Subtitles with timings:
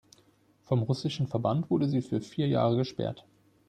[0.63, 3.23] Vom russischen Verband wurde sie für vier Jahre gesperrt.